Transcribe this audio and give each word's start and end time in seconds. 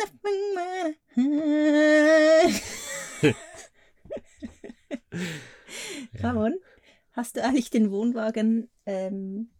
Ramon, 6.14 6.54
hast 7.12 7.36
du 7.36 7.44
eigentlich 7.44 7.70
den 7.70 7.90
Wohnwagen 7.90 8.68
ähm, 8.86 9.50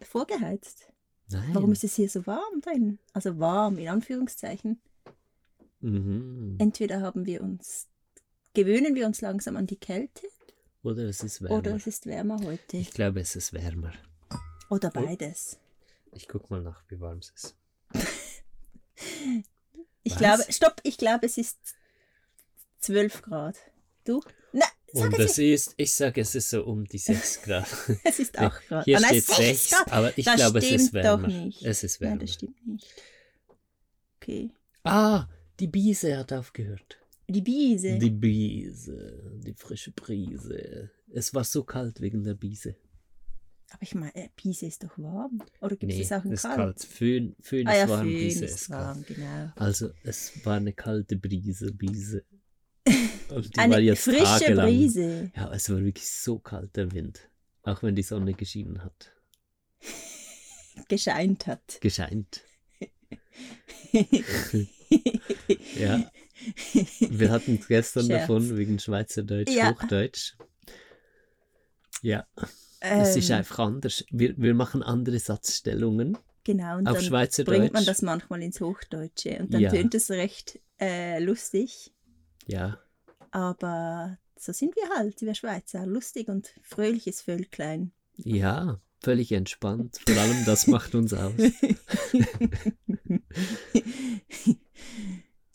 vorgeheizt? 0.00 0.92
Nein. 1.30 1.50
Warum 1.52 1.72
ist 1.72 1.84
es 1.84 1.94
hier 1.94 2.08
so 2.08 2.26
warm 2.26 2.60
drin? 2.60 2.98
Also 3.12 3.38
warm, 3.38 3.78
in 3.78 3.88
Anführungszeichen. 3.88 4.80
Mhm. 5.80 6.56
Entweder 6.58 7.00
haben 7.00 7.26
wir 7.26 7.42
uns, 7.42 7.88
gewöhnen 8.54 8.94
wir 8.94 9.06
uns 9.06 9.20
langsam 9.20 9.56
an 9.56 9.66
die 9.66 9.78
Kälte 9.78 10.26
Oder 10.82 11.04
es 11.04 11.22
ist 11.22 11.42
wärmer. 11.42 11.58
oder 11.58 11.76
es 11.76 11.86
ist 11.86 12.06
wärmer 12.06 12.38
heute. 12.44 12.76
ich 12.76 12.90
glaube, 12.90 13.20
es 13.20 13.36
ist 13.36 13.52
wärmer. 13.52 13.92
Oder 14.68 14.90
beides. 14.90 15.58
Ich 16.12 16.28
guck 16.28 16.50
mal 16.50 16.62
nach, 16.62 16.82
wie 16.88 17.00
warm 17.00 17.18
es 17.18 17.30
ist. 17.30 17.56
Ich 20.02 20.12
Was? 20.12 20.18
glaube, 20.18 20.44
stopp, 20.52 20.80
ich 20.82 20.96
glaube, 20.96 21.26
es 21.26 21.36
ist 21.38 21.58
12 22.80 23.22
Grad. 23.22 23.56
Du? 24.04 24.22
Nein, 24.52 24.68
sag 24.92 25.04
Und 25.12 25.18
es 25.18 25.38
ist, 25.38 25.74
ich 25.76 25.92
sage, 25.92 26.20
es 26.22 26.34
ist 26.34 26.50
so 26.50 26.64
um 26.64 26.84
die 26.86 26.98
6 26.98 27.42
Grad. 27.42 27.66
Es 28.04 28.18
ist 28.18 28.38
8 28.38 28.66
Grad. 28.68 28.84
Hier 28.84 28.96
Ah, 28.96 29.00
nein, 29.00 29.10
steht 29.10 29.26
6 29.26 29.36
6, 29.36 29.70
Grad. 29.70 29.92
aber 29.92 30.18
ich 30.18 30.24
Das 30.24 30.36
glaube, 30.36 30.58
es 30.58 30.64
ist 30.70 30.88
stimmt 30.88 31.04
doch 31.04 31.22
wärmer. 31.22 31.28
nicht. 31.28 31.62
Es 31.62 31.84
ist 31.84 32.00
Nein, 32.00 32.10
wärmer. 32.10 32.20
das 32.22 32.32
stimmt 32.34 32.66
nicht. 32.66 32.86
Okay. 34.16 34.50
Ah, 34.84 35.28
die 35.60 35.66
Biese 35.68 36.16
hat 36.16 36.32
aufgehört. 36.32 36.98
Die 37.28 37.42
Biese. 37.42 37.98
Die 37.98 38.10
Biese, 38.10 39.38
die 39.44 39.54
frische 39.54 39.92
Brise. 39.92 40.90
Es 41.12 41.32
war 41.34 41.44
so 41.44 41.62
kalt 41.62 42.00
wegen 42.00 42.24
der 42.24 42.34
Biese. 42.34 42.74
Aber 43.72 43.82
ich 43.82 43.94
meine, 43.94 44.14
äh, 44.16 44.28
Biese 44.34 44.66
ist 44.66 44.82
doch 44.82 44.98
warm. 44.98 45.42
Oder 45.60 45.76
gibt 45.76 45.92
Nee, 45.92 46.02
es 46.02 46.10
auch 46.12 46.24
in 46.24 46.32
ist 46.32 46.42
kalt? 46.42 46.56
kalt. 46.56 46.82
Föhn, 46.84 47.36
Föhn 47.40 47.66
Ah 47.68 47.76
ja, 47.76 47.84
ist 47.84 47.88
warm, 47.90 48.00
Föhn 48.06 48.18
Biese 48.18 48.44
ist 48.44 48.54
ist 48.54 48.68
kalt. 48.70 48.82
warm, 48.82 49.04
genau. 49.06 49.52
Also 49.56 49.90
es 50.02 50.44
war 50.44 50.56
eine 50.56 50.72
kalte 50.72 51.16
Brise, 51.16 51.72
die 52.86 53.58
Eine 53.58 53.94
frische 53.96 54.22
tagelang. 54.24 54.66
Brise. 54.66 55.30
Ja, 55.36 55.52
es 55.52 55.70
war 55.70 55.78
wirklich 55.84 56.10
so 56.10 56.38
kalt, 56.40 56.74
der 56.76 56.90
Wind. 56.92 57.28
Auch 57.62 57.82
wenn 57.82 57.94
die 57.94 58.02
Sonne 58.02 58.34
geschienen 58.34 58.82
hat. 58.82 59.12
Gescheint 60.88 61.46
hat. 61.46 61.78
Gescheint. 61.80 62.42
Ja. 65.78 66.10
Wir 67.00 67.30
hatten 67.30 67.58
es 67.60 67.68
gestern 67.68 68.06
Scherz. 68.06 68.22
davon, 68.22 68.56
wegen 68.56 68.78
Schweizerdeutsch, 68.78 69.50
Ja. 69.52 69.70
Hochdeutsch. 69.72 70.36
Ja, 72.02 72.26
es 72.80 73.16
ist 73.16 73.30
Ähm, 73.30 73.36
einfach 73.36 73.58
anders. 73.60 74.04
Wir, 74.10 74.36
wir 74.36 74.54
machen 74.54 74.82
andere 74.82 75.18
Satzstellungen 75.18 76.18
Genau, 76.44 76.78
und 76.78 76.86
auf 76.88 76.94
dann 76.96 77.04
Schweizerdeutsch. 77.04 77.58
bringt 77.58 77.72
man 77.74 77.84
das 77.84 78.02
manchmal 78.02 78.42
ins 78.42 78.60
Hochdeutsche. 78.60 79.38
Und 79.40 79.52
dann 79.54 79.60
Ja. 79.60 79.70
tönt 79.70 79.94
es 79.94 80.10
recht 80.10 80.58
äh, 80.80 81.22
lustig. 81.22 81.92
Ja, 82.46 82.78
Aber 83.30 84.18
so 84.36 84.52
sind 84.52 84.74
wir 84.76 84.88
halt, 84.96 85.20
wir 85.20 85.34
Schweizer. 85.34 85.84
Lustig 85.86 86.28
und 86.28 86.48
fröhliches 86.62 87.20
Völklein. 87.20 87.92
ja, 88.16 88.80
völlig 89.02 89.32
entspannt. 89.32 89.98
Vor 90.06 90.16
allem 90.16 90.44
das 90.46 90.66
macht 90.66 90.94
uns 90.94 91.12
aus. 91.12 91.32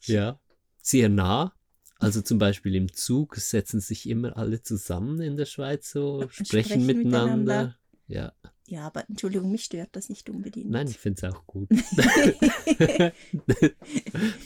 Ja, 0.07 0.39
sehr 0.81 1.09
nah. 1.09 1.53
Also 1.99 2.21
zum 2.21 2.37
Beispiel 2.39 2.75
im 2.75 2.91
Zug 2.93 3.35
setzen 3.37 3.79
sich 3.79 4.07
immer 4.09 4.35
alle 4.37 4.61
zusammen 4.61 5.21
in 5.21 5.37
der 5.37 5.45
Schweiz 5.45 5.89
so, 5.91 6.27
sprechen, 6.29 6.45
sprechen 6.45 6.85
miteinander. 6.85 7.35
miteinander. 7.37 7.77
Ja, 8.07 8.33
Ja, 8.67 8.85
aber 8.87 9.07
Entschuldigung, 9.09 9.49
mich 9.51 9.63
stört 9.63 9.89
das 9.95 10.09
nicht 10.09 10.29
unbedingt. 10.29 10.69
nein, 10.69 10.87
ich 10.87 10.97
finde 10.97 11.25
es 11.27 11.33
auch 11.33 11.45
gut. 11.47 11.69
Ein 11.71 13.11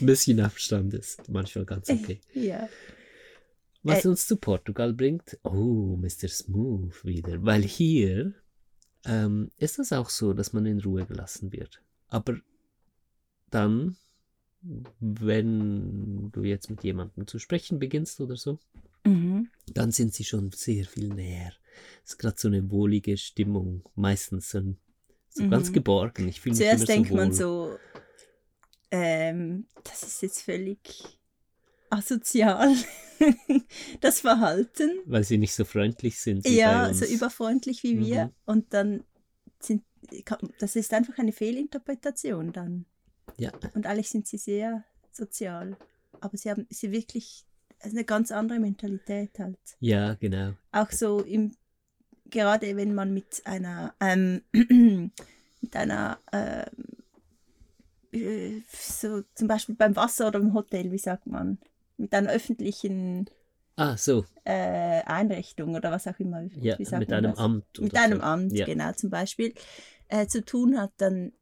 bisschen 0.00 0.40
Abstand 0.40 0.94
ist 0.94 1.28
manchmal 1.28 1.64
ganz 1.64 1.88
okay. 1.90 2.20
Ja. 2.34 2.68
Was 3.82 4.04
Äh. 4.04 4.08
uns 4.08 4.26
zu 4.26 4.36
Portugal 4.36 4.92
bringt, 4.92 5.38
oh, 5.42 5.96
Mr. 5.96 6.28
Smooth 6.28 7.02
wieder. 7.04 7.42
Weil 7.44 7.62
hier 7.62 8.34
ähm, 9.06 9.50
ist 9.56 9.78
es 9.78 9.92
auch 9.92 10.10
so, 10.10 10.34
dass 10.34 10.52
man 10.52 10.66
in 10.66 10.80
Ruhe 10.80 11.06
gelassen 11.06 11.50
wird. 11.52 11.82
Aber 12.08 12.36
dann, 13.50 13.96
wenn 15.00 16.30
du 16.32 16.42
jetzt 16.42 16.68
mit 16.70 16.84
jemandem 16.84 17.26
zu 17.26 17.38
sprechen 17.38 17.78
beginnst 17.78 18.20
oder 18.20 18.36
so, 18.36 18.58
Mhm. 19.04 19.48
dann 19.72 19.92
sind 19.92 20.12
sie 20.14 20.24
schon 20.24 20.50
sehr 20.52 20.84
viel 20.84 21.08
näher. 21.08 21.52
Es 22.04 22.10
ist 22.12 22.18
gerade 22.18 22.36
so 22.38 22.48
eine 22.48 22.70
wohlige 22.70 23.16
Stimmung, 23.16 23.82
meistens 23.94 24.50
so, 24.50 24.58
ein- 24.58 24.78
so 25.30 25.48
ganz 25.48 25.70
Mhm. 25.70 25.74
geborgen. 25.74 26.28
Ich 26.28 26.40
fühle 26.40 26.52
mich 26.56 26.58
Zuerst 26.58 26.76
immer 26.76 26.86
denkt 26.86 27.08
so 27.08 27.16
man 27.16 27.28
wohl. 27.28 27.34
so, 27.34 27.78
ähm, 28.90 29.66
das 29.84 30.02
ist 30.02 30.22
jetzt 30.22 30.42
völlig 30.42 31.18
asozial, 31.88 32.74
das 34.00 34.20
Verhalten. 34.20 34.90
Weil 35.06 35.24
sie 35.24 35.38
nicht 35.38 35.54
so 35.54 35.64
freundlich 35.64 36.18
sind 36.20 36.44
wie 36.44 36.58
Ja, 36.58 36.92
so 36.92 37.04
überfreundlich 37.06 37.82
wie 37.82 37.98
wir. 37.98 38.26
Mhm. 38.26 38.32
Und 38.44 38.74
dann 38.74 39.04
sind, 39.60 39.82
das 40.58 40.76
ist 40.76 40.92
einfach 40.92 41.18
eine 41.18 41.32
Fehlinterpretation 41.32 42.52
dann. 42.52 42.84
Ja, 43.38 43.50
Und 43.74 43.86
eigentlich 43.86 44.10
sind 44.10 44.26
sie 44.26 44.38
sehr 44.38 44.84
sozial. 45.12 45.76
Aber 46.20 46.36
sie 46.36 46.50
haben 46.50 46.66
sie 46.70 46.92
wirklich 46.92 47.44
eine 47.80 48.04
ganz 48.04 48.30
andere 48.30 48.58
Mentalität 48.58 49.38
halt. 49.38 49.58
ja, 49.80 50.14
genau. 50.14 50.52
Auch 50.72 50.90
so 50.90 51.20
im, 51.22 51.56
gerade 52.28 52.76
wenn 52.76 52.94
man 52.94 53.14
mit 53.14 53.42
einer, 53.44 53.94
ähm, 54.00 54.42
mit 55.60 55.74
einer, 55.76 56.18
ähm, 56.32 56.66
äh, 58.12 58.60
so 58.72 59.22
zum 59.34 59.48
Beispiel 59.48 59.74
beim 59.76 59.96
Wasser 59.96 60.28
oder 60.28 60.40
im 60.40 60.52
Hotel, 60.54 60.90
wie 60.92 60.98
sagt 60.98 61.26
man, 61.26 61.58
mit 61.96 62.12
einer 62.14 62.30
öffentlichen 62.30 63.26
Ah, 63.76 63.96
so, 63.96 64.26
äh, 64.44 65.00
Einrichtung 65.04 65.74
oder 65.74 65.90
was 65.90 66.06
auch 66.06 66.18
immer. 66.18 66.42
ja, 66.60 66.78
wie 66.78 66.84
sagt 66.84 67.00
mit 67.00 67.08
man 67.10 67.18
einem 67.18 67.30
das? 67.32 67.38
Amt. 67.40 67.64
mit 67.80 67.92
oder 67.92 68.02
einem 68.02 68.18
so. 68.18 68.24
Amt, 68.24 68.52
ja. 68.52 68.66
genau, 68.66 68.92
zum 68.92 69.08
Beispiel, 69.10 69.54
äh, 70.08 70.26
zu 70.26 70.44
tun 70.44 70.78
hat, 70.78 70.92
dann, 70.98 71.32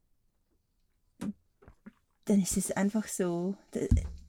dann 2.28 2.40
ist 2.42 2.56
es 2.56 2.70
einfach 2.70 3.06
so, 3.08 3.56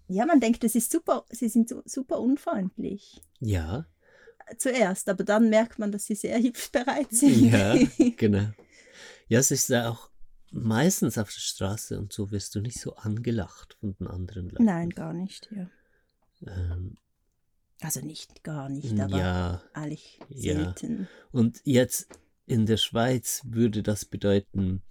ja, 0.07 0.25
man 0.25 0.39
denkt, 0.39 0.63
das 0.63 0.75
ist 0.75 0.91
super, 0.91 1.25
sie 1.29 1.49
sind 1.49 1.69
so, 1.69 1.81
super 1.85 2.19
unfreundlich. 2.19 3.21
Ja, 3.39 3.85
Zuerst, 4.57 5.07
aber 5.09 5.23
dann 5.23 5.49
merkt 5.49 5.77
man, 5.77 5.91
dass 5.91 6.05
sie 6.05 6.15
sehr 6.15 6.37
hilfsbereit 6.39 7.11
sind. 7.11 7.51
ja, 7.51 7.75
genau. 8.17 8.49
Ja, 9.27 9.39
es 9.39 9.51
ist 9.51 9.69
ja 9.69 9.89
auch 9.91 10.09
meistens 10.51 11.19
auf 11.19 11.31
der 11.31 11.39
Straße 11.39 11.99
und 11.99 12.11
so 12.11 12.31
wirst 12.31 12.55
du 12.55 12.59
nicht 12.59 12.79
so 12.79 12.95
angelacht 12.95 13.77
von 13.79 13.95
den 13.95 14.07
anderen 14.07 14.49
Leuten. 14.49 14.65
Nein, 14.65 14.89
gar 14.89 15.13
nicht, 15.13 15.49
ja. 15.51 15.69
Ähm, 16.47 16.97
Also 17.81 17.99
nicht 18.01 18.43
gar 18.43 18.69
nicht, 18.69 18.99
aber 18.99 19.17
ja, 19.19 19.61
eigentlich 19.73 20.19
Ja. 20.29 20.73
selten. 20.73 21.07
und 21.31 21.61
jetzt 21.63 22.07
in 22.47 22.65
der 22.65 22.77
Schweiz 22.77 23.43
würde 23.45 23.83
das 23.83 24.05
bedeuten, 24.05 24.81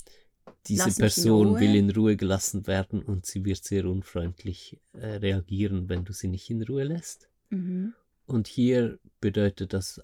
diese 0.67 0.89
in 0.91 0.97
Person 0.97 1.49
Ruhe. 1.49 1.61
will 1.61 1.75
in 1.75 1.91
Ruhe 1.91 2.17
gelassen 2.17 2.67
werden 2.67 3.03
und 3.03 3.27
sie 3.27 3.45
wird 3.45 3.65
sehr 3.65 3.87
unfreundlich 3.87 4.79
äh, 4.93 5.07
reagieren, 5.17 5.89
wenn 5.89 6.05
du 6.05 6.13
sie 6.13 6.29
nicht 6.29 6.51
in 6.51 6.63
Ruhe 6.63 6.85
lässt. 6.85 7.29
Mhm. 7.51 7.95
Und 8.27 8.47
hier 8.47 8.99
bedeutet 9.21 9.73
das 9.73 10.01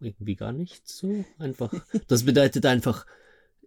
irgendwie 0.00 0.36
gar 0.36 0.52
nicht 0.52 0.88
so 0.88 1.24
einfach. 1.38 1.72
Das 2.08 2.24
bedeutet 2.24 2.64
einfach, 2.66 3.06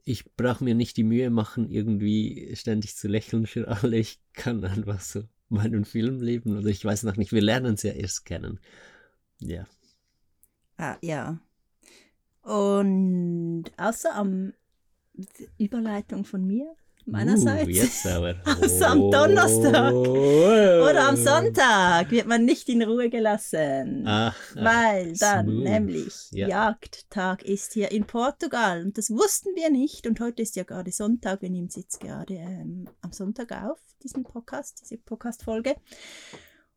ich 0.03 0.34
brauche 0.35 0.63
mir 0.63 0.73
nicht 0.73 0.97
die 0.97 1.03
Mühe 1.03 1.29
machen, 1.29 1.69
irgendwie 1.69 2.56
ständig 2.56 2.96
zu 2.96 3.07
lächeln 3.07 3.46
für 3.46 3.67
alle. 3.67 3.97
Ich 3.97 4.19
kann 4.34 4.63
einfach 4.63 5.01
so 5.01 5.23
meinen 5.50 5.85
Film 5.85 6.22
leben 6.22 6.57
oder 6.57 6.67
ich 6.67 6.84
weiß 6.84 7.03
noch 7.03 7.17
nicht. 7.17 7.31
Wir 7.31 7.41
lernen 7.41 7.75
es 7.75 7.84
ja 7.84 7.91
erst 7.91 8.25
kennen. 8.25 8.59
Ja. 9.40 9.67
Ah, 10.78 10.97
ja. 11.01 11.40
Und 12.41 13.66
außer 13.78 14.16
am 14.16 14.53
Überleitung 15.57 16.25
von 16.25 16.45
mir, 16.45 16.66
meinerseits. 17.05 17.67
Uh, 17.67 17.69
jetzt 17.69 18.05
aber. 18.05 18.35
Also 18.45 18.85
am 18.85 19.11
Donnerstag 19.11 19.93
Oder 19.93 21.08
am 21.08 21.16
Oh. 21.16 21.17
Sonntag 21.17 22.11
wird 22.11 22.28
man 22.28 22.43
nicht 22.46 22.67
in 22.69 22.81
Ruhe 22.84 23.09
gelassen. 23.09 24.05
Ah, 24.05 24.28
ah, 24.29 24.34
weil 24.55 25.14
dann 25.17 25.47
smooth. 25.47 25.64
nämlich 25.64 26.14
Ja. 26.31 26.47
Jagdtag 26.47 27.43
ist 27.43 27.73
hier 27.73 27.91
in 27.91 28.05
Portugal. 28.05 28.84
Und 28.84 28.97
das 28.97 29.09
wussten 29.09 29.55
wir 29.55 29.69
nicht. 29.69 30.05
Und 30.05 30.19
heute 30.19 30.41
ist 30.41 30.55
ja 30.55 30.64
gerade 30.64 30.91
Sonntag. 30.91 31.41
Wir 31.41 31.49
nehmen 31.49 31.67
es 31.67 31.75
jetzt 31.78 31.99
gerade 32.02 32.34
ähm, 32.35 32.90
am 33.02 33.11
Sonntag 33.14 33.52
auf, 33.52 33.79
diesen 34.03 34.23
Podcast, 34.23 34.81
diese 34.84 34.97
Podcast-Folge. 34.97 35.75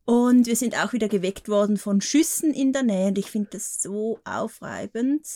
Und 0.04 0.46
wir 0.46 0.56
sind 0.56 0.76
auch 0.82 0.92
wieder 0.92 1.08
geweckt 1.08 1.48
worden 1.48 1.76
von 1.76 2.00
Schüssen 2.00 2.52
in 2.52 2.72
der 2.72 2.82
Nähe. 2.82 3.08
Und 3.08 3.18
ich 3.18 3.30
finde 3.30 3.50
das 3.52 3.80
so 3.82 4.18
aufreibend, 4.24 5.26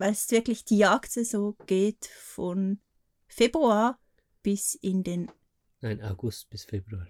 weil 0.00 0.12
es 0.12 0.30
wirklich 0.30 0.64
die 0.64 0.78
Jagdsaison 0.78 1.54
geht 1.66 2.06
von 2.06 2.80
Februar 3.28 4.00
bis 4.42 4.74
in 4.74 5.04
den 5.04 5.30
Nein, 5.82 6.02
August 6.02 6.48
bis 6.50 6.64
Februar. 6.64 7.06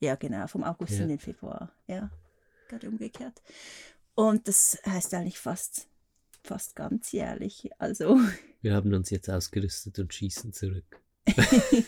Ja, 0.00 0.14
genau, 0.16 0.46
vom 0.46 0.64
August 0.64 0.92
Ja. 0.94 1.02
in 1.02 1.10
den 1.10 1.18
Februar. 1.18 1.70
Ja, 1.86 2.10
gerade 2.68 2.88
umgekehrt. 2.88 3.42
Und 4.14 4.48
das 4.48 4.78
heißt 4.86 5.12
eigentlich 5.14 5.38
fast, 5.38 5.86
fast 6.42 6.74
ganzjährlich. 6.76 7.70
Also, 7.78 8.18
Wir 8.62 8.74
haben 8.74 8.92
uns 8.94 9.10
jetzt 9.10 9.28
ausgerüstet 9.28 9.98
und 9.98 10.12
schießen 10.12 10.52
zurück. 10.54 11.02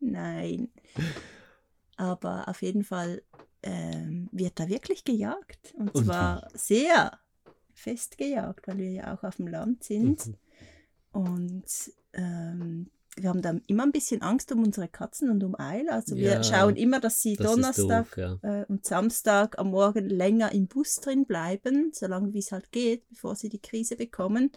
nein. 0.00 0.72
Aber 1.96 2.48
auf 2.48 2.62
jeden 2.62 2.84
Fall 2.84 3.22
ähm, 3.62 4.30
wird 4.32 4.58
da 4.58 4.68
wirklich 4.68 5.04
gejagt. 5.04 5.74
Und, 5.74 5.94
Und 5.94 6.04
zwar 6.04 6.48
sehr 6.54 7.20
fest 7.80 8.18
gejagt, 8.18 8.68
weil 8.68 8.78
wir 8.78 8.90
ja 8.90 9.14
auch 9.14 9.24
auf 9.24 9.36
dem 9.36 9.48
Land 9.48 9.84
sind. 9.84 10.26
Mhm. 10.26 10.34
Und 11.12 11.64
ähm, 12.12 12.90
wir 13.16 13.28
haben 13.28 13.42
da 13.42 13.54
immer 13.66 13.82
ein 13.84 13.92
bisschen 13.92 14.22
Angst 14.22 14.52
um 14.52 14.62
unsere 14.62 14.88
Katzen 14.88 15.30
und 15.30 15.42
um 15.42 15.58
Eil. 15.58 15.88
Also 15.90 16.16
wir 16.16 16.34
Ja, 16.34 16.42
schauen 16.44 16.76
immer, 16.76 17.00
dass 17.00 17.20
sie 17.20 17.36
Das 17.36 17.50
Donnerstag 17.50 18.14
doof, 18.14 18.16
ja. 18.16 18.38
äh, 18.42 18.64
und 18.66 18.86
Samstag 18.86 19.58
am 19.58 19.70
Morgen 19.70 20.08
länger 20.08 20.52
im 20.52 20.68
Bus 20.68 20.96
drin 20.96 21.26
bleiben, 21.26 21.90
solange 21.92 22.32
wie 22.32 22.38
es 22.38 22.52
halt 22.52 22.70
geht, 22.70 23.08
bevor 23.08 23.34
sie 23.34 23.48
die 23.48 23.60
Krise 23.60 23.96
bekommen. 23.96 24.52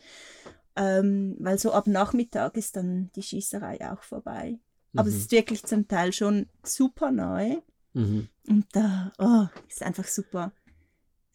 Ähm, 0.76 1.36
weil 1.40 1.58
so 1.60 1.72
ab 1.72 1.88
Nachmittag 1.88 2.58
ist 2.58 2.76
dann 2.76 3.12
die 3.16 3.22
Schießerei 3.24 3.92
auch 3.92 4.02
vorbei. 4.04 4.60
Aber 4.96 5.08
es 5.08 5.16
Mhm. 5.16 5.20
ist 5.22 5.32
wirklich 5.32 5.64
zum 5.64 5.88
Teil 5.88 6.14
schon 6.14 6.48
super 6.64 7.12
neu. 7.12 7.58
Mhm. 7.94 8.28
Und 8.48 8.66
da 8.74 9.12
oh, 9.20 9.46
ist 9.70 9.84
einfach 9.84 10.06
super, 10.08 10.52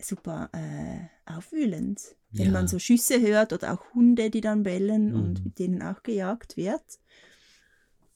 super 0.00 0.48
äh, 0.52 1.08
aufwühlend. 1.30 2.00
Wenn 2.30 2.46
Ja. 2.46 2.52
man 2.52 2.68
so 2.68 2.78
Schüsse 2.78 3.20
hört 3.20 3.52
oder 3.52 3.72
auch 3.74 3.94
Hunde, 3.94 4.30
die 4.30 4.40
dann 4.40 4.62
bellen 4.62 5.14
und 5.14 5.38
Mhm. 5.40 5.44
mit 5.44 5.58
denen 5.58 5.82
auch 5.82 6.02
gejagt 6.02 6.56
wird. 6.56 6.82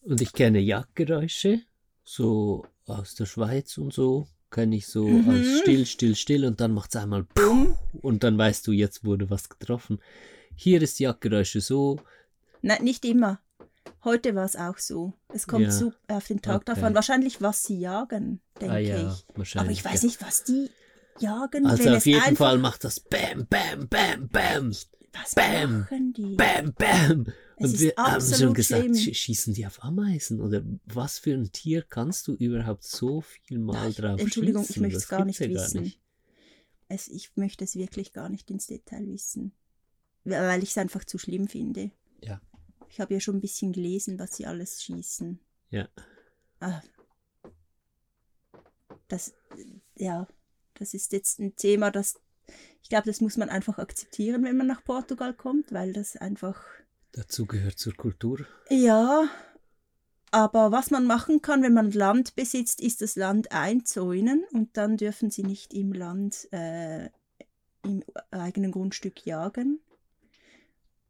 Und 0.03 0.21
ich 0.21 0.33
kenne 0.33 0.59
Jagdgeräusche, 0.61 1.61
so 2.05 2.67
aus 2.87 3.15
der 3.15 3.27
Schweiz 3.27 3.79
und 3.79 3.93
so, 3.93 4.27
kenne 4.51 4.77
ich 4.77 4.87
so 4.87 5.09
Mhm. 5.09 5.29
als 5.31 5.59
still, 5.61 5.87
still, 5.87 6.15
still 6.15 6.45
und 6.45 6.61
dann 6.61 6.73
macht 6.75 6.95
es 6.95 7.01
einmal 7.01 7.23
Bumm. 7.35 7.77
und 8.03 8.23
dann 8.25 8.37
weißt 8.37 8.67
du, 8.67 8.73
jetzt 8.73 9.05
wurde 9.05 9.31
was 9.31 9.49
getroffen. 9.49 10.01
Hier 10.57 10.83
ist 10.83 10.99
Jagdgeräusche 11.01 11.61
so, 11.61 11.99
Nein, 12.65 12.85
nicht 12.85 13.05
immer. 13.05 13.41
Heute 14.05 14.37
war 14.37 14.45
es 14.45 14.55
auch 14.55 14.79
so. 14.79 15.15
Es 15.29 15.49
kommt 15.49 15.65
Ja. 15.65 15.71
so 15.73 15.93
auf 16.07 16.29
den 16.29 16.41
Tag 16.43 16.69
Okay. 16.69 16.81
an. 16.81 16.95
Wahrscheinlich, 16.95 17.41
was 17.41 17.65
sie 17.65 17.79
jagen, 17.81 18.41
denke 18.61 18.75
ah 18.75 18.79
ja, 18.79 19.17
ich. 19.37 19.57
Aber 19.59 19.71
ich 19.71 19.85
weiß 19.85 20.03
ja. 20.03 20.07
nicht, 20.07 20.23
was 20.23 20.45
die 20.45 20.71
jagen. 21.21 21.67
Also 21.67 21.85
wenn 21.85 21.95
auf 21.97 22.07
jeden 22.07 22.37
Fall 22.37 22.59
macht 22.59 22.85
das 22.85 23.01
Bam, 23.01 23.47
Bam, 23.49 23.89
Bam, 23.89 24.29
Bam, 24.29 24.71
Was 25.13 25.35
Bam, 25.35 25.81
machen 25.81 26.13
die? 26.13 26.35
Bam, 26.37 26.73
Bam. 26.75 27.27
Es 27.57 27.73
Und 27.75 27.81
wir 27.81 27.93
haben 27.97 28.21
schon 28.35 28.55
gesagt, 28.55 28.83
schlimm. 28.83 28.93
sch- 28.95 29.15
schießen 29.15 29.55
die 29.55 29.67
auf 29.67 29.85
Ameisen? 29.85 30.41
Oder 30.41 30.63
was 30.87 31.19
für 31.19 31.35
ein 31.35 31.53
Tier 31.53 31.83
kannst 31.83 32.27
du 32.27 32.33
überhaupt 32.35 32.83
so 32.85 33.21
viel 33.21 33.59
mal 33.59 33.75
Ja, 33.85 33.89
ich- 33.89 33.97
drauf 33.97 34.21
Entschuldigung, 34.21 34.63
ich 34.63 34.69
schießen? 34.69 34.83
möchte 34.83 34.97
Das 34.97 35.03
es 35.05 35.09
gar 35.09 35.25
nicht 35.25 35.39
ja 35.41 35.47
gar 35.47 35.55
wissen. 35.55 35.83
nicht. 35.83 36.01
Es, 36.89 37.09
ich 37.09 37.31
möchte 37.37 37.65
es 37.65 37.77
wirklich 37.77 38.13
gar 38.13 38.29
nicht 38.29 38.51
ins 38.51 38.67
Detail 38.67 39.07
wissen. 39.09 39.53
Weil 40.25 40.63
ich 40.63 40.71
es 40.71 40.79
einfach 40.79 41.05
zu 41.05 41.19
schlimm 41.19 41.47
finde. 41.49 41.91
Ja. 42.23 42.41
Ich 42.89 43.01
habe 43.01 43.15
ja 43.15 43.21
schon 43.21 43.37
ein 43.37 43.41
bisschen 43.41 43.73
gelesen, 43.73 44.19
was 44.19 44.37
sie 44.37 44.47
alles 44.47 44.83
schießen. 44.83 45.39
Ja. 45.71 45.89
Ah. 46.61 46.81
Das, 49.09 49.33
ja, 49.97 50.27
das 50.75 50.95
ist 50.95 51.13
jetzt 51.13 51.39
ein 51.39 51.57
Thema, 51.57 51.91
das, 51.91 52.21
ich 52.83 52.89
glaube, 52.89 53.07
das 53.07 53.21
muss 53.21 53.37
man 53.37 53.49
einfach 53.49 53.79
akzeptieren, 53.79 54.45
wenn 54.45 54.57
man 54.57 54.67
nach 54.67 54.85
Portugal 54.85 55.35
kommt, 55.35 55.73
weil 55.73 55.93
das 55.93 56.17
einfach, 56.17 56.63
Dazu 57.13 57.47
gehört 57.47 57.79
zur 57.79 57.95
Kultur. 57.95 58.47
ja, 58.71 59.29
aber 60.35 60.73
was 60.73 60.91
man 60.91 61.05
machen 61.05 61.43
kann, 61.43 61.63
wenn 61.63 61.75
man 61.75 61.91
Land 61.91 62.35
besitzt, 62.35 62.81
ist 62.81 63.03
das 63.03 63.17
Land 63.17 63.53
einzäunen 63.53 64.45
und 64.53 64.79
dann 64.79 64.97
dürfen 64.97 65.31
sie 65.31 65.43
nicht 65.43 65.75
im 65.75 65.93
Land, 65.93 66.49
äh, 66.53 67.11
im 67.85 68.03
eigenen 68.31 68.73
Grundstück 68.73 69.27
jagen. 69.27 69.81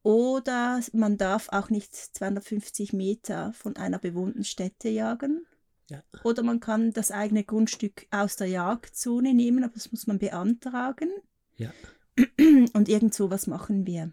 Oder 0.02 0.80
man 0.92 1.16
darf 1.16 1.50
auch 1.50 1.70
nicht 1.70 1.94
250 1.94 2.92
Meter 2.92 3.52
von 3.52 3.76
einer 3.76 4.00
bewohnten 4.00 4.42
Stätte 4.42 4.88
jagen. 4.88 5.46
Ja. 5.90 6.02
Oder 6.24 6.42
man 6.42 6.60
kann 6.60 6.92
das 6.92 7.10
eigene 7.10 7.44
Grundstück 7.44 8.06
aus 8.10 8.36
der 8.36 8.46
Jagdzone 8.46 9.34
nehmen, 9.34 9.64
aber 9.64 9.74
das 9.74 9.92
muss 9.92 10.06
man 10.06 10.18
beantragen. 10.18 11.10
Ja. 11.56 11.72
Und 12.72 12.88
irgend 12.88 13.14
sowas 13.14 13.46
machen 13.46 13.86
wir. 13.86 14.12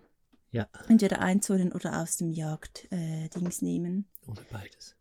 Ja. 0.51 0.67
Entweder 0.87 1.19
einzäunen 1.21 1.71
oder 1.71 2.01
aus 2.01 2.17
dem 2.17 2.31
Jagddings 2.31 3.61
äh, 3.61 3.65
nehmen. 3.65 4.05
Oder 4.27 4.41
beides. 4.51 4.95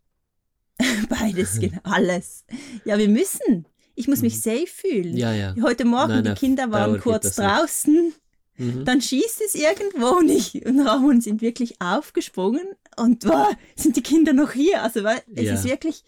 Beides, 1.09 1.59
genau, 1.59 1.79
alles. 1.83 2.45
Ja, 2.85 2.97
wir 2.97 3.09
müssen. 3.09 3.65
Ich 3.95 4.07
muss 4.07 4.21
mich 4.21 4.35
Mhm. 4.35 4.39
safe 4.39 4.67
fühlen. 4.67 5.17
Ja, 5.17 5.33
ja. 5.33 5.55
Heute 5.61 5.83
Morgen, 5.85 6.09
Nein, 6.13 6.23
die 6.23 6.29
auf 6.31 6.39
Kinder 6.39 6.71
waren 6.71 6.99
kurz 7.01 7.35
draußen, 7.35 8.13
Mhm. 8.57 8.85
dann 8.85 9.01
schießt 9.01 9.41
es 9.45 9.55
irgendwo 9.55 10.19
nicht. 10.21 10.65
Und 10.65 10.79
Ramon 10.81 11.19
sind 11.21 11.41
wirklich 11.41 11.81
aufgesprungen 11.81 12.65
und 12.97 13.25
wow, 13.25 13.47
sind 13.75 13.95
die 13.97 14.03
Kinder 14.03 14.33
noch 14.33 14.51
hier. 14.51 14.83
Also 14.83 15.03
weil 15.03 15.21
es 15.35 15.43
Ja. 15.43 15.53
ist 15.55 15.63
wirklich, 15.65 16.03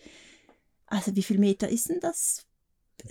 also 0.92 1.16
wie 1.16 1.24
viel 1.24 1.38
Meter 1.40 1.70
ist 1.70 1.90
denn 1.90 2.00
das? 2.00 2.46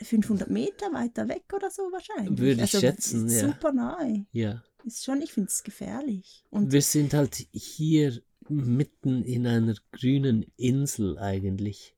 500 0.03 0.49
Meter 0.49 0.93
weiter 0.93 1.29
weg 1.29 1.45
oder 1.55 1.69
so 1.71 1.83
wahrscheinlich. 1.91 2.39
Würde 2.39 2.53
ich 2.65 2.75
also, 2.75 2.79
schätzen, 2.81 3.27
ist 3.27 3.41
ja. 3.43 3.49
Super 3.49 3.73
nahe. 3.73 4.27
ja. 4.33 4.63
Ist 4.85 5.05
schon, 5.05 5.21
ich 5.21 5.33
finde 5.33 5.49
es 5.51 5.63
gefährlich. 5.63 6.45
Und 6.51 6.73
Wir 6.73 6.81
sind 6.81 7.13
halt 7.13 7.47
hier 7.53 8.23
mitten 8.49 9.23
in 9.25 9.47
einer 9.47 9.75
grünen 9.93 10.47
Insel 10.57 11.19
eigentlich. 11.19 11.95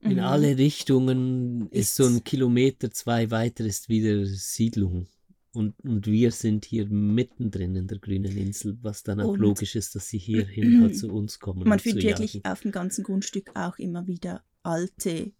In 0.00 0.14
Mhm. 0.14 0.18
alle 0.20 0.56
Richtungen 0.56 1.68
ist 1.70 1.88
Ist- 1.90 1.94
so 1.96 2.06
ein 2.06 2.24
Kilometer, 2.24 2.90
zwei 2.90 3.30
weiter 3.30 3.64
ist 3.66 3.88
wieder 3.90 4.24
Siedlung. 4.24 5.06
Und, 5.52 5.74
und 5.84 6.06
wir 6.06 6.30
sind 6.30 6.64
hier 6.64 6.86
mittendrin 6.86 7.76
in 7.76 7.86
der 7.88 7.98
grünen 7.98 8.34
Insel, 8.38 8.78
was 8.80 9.02
dann 9.02 9.20
auch 9.20 9.32
Und- 9.34 9.40
logisch 9.40 9.76
ist, 9.76 9.94
dass 9.94 10.08
sie 10.08 10.18
hierhin 10.18 10.80
halt 10.80 10.96
zu 10.96 11.08
uns 11.12 11.38
kommen. 11.40 11.68
man 11.68 11.78
findet 11.78 12.04
wirklich 12.04 12.42
auf 12.46 12.62
dem 12.62 12.72
ganzen 12.72 13.04
Grundstück 13.04 13.50
auch 13.54 13.78
immer 13.78 14.06
wieder 14.06 14.42
alte 14.62 15.32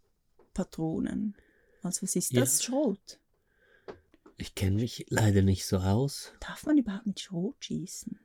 Patronen. 0.53 1.35
Also 1.81 2.03
was 2.03 2.15
ist 2.15 2.31
Ja. 2.31 2.41
das? 2.41 2.63
Schrot. 2.63 3.19
Ich 4.37 4.55
kenne 4.55 4.77
mich 4.81 5.05
leider 5.09 5.41
nicht 5.41 5.65
so 5.65 5.77
aus. 5.77 6.31
Darf 6.39 6.65
man 6.65 6.77
überhaupt 6.77 7.05
mit 7.05 7.19
Schrot 7.19 7.55
schießen? 7.63 8.19